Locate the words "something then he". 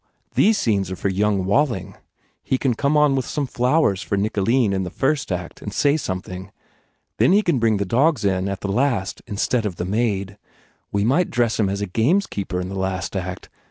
5.95-7.43